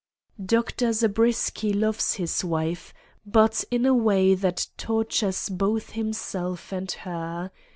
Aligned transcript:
"Dr. 0.43 0.93
Zabriskie 0.93 1.73
loves 1.73 2.15
his 2.15 2.43
wife, 2.43 2.91
but 3.23 3.63
in 3.69 3.85
a 3.85 3.93
way 3.93 4.33
that 4.33 4.65
tortures 4.75 5.47
both 5.47 5.91
himself 5.91 6.71
and 6.73 6.91
her. 7.05 7.51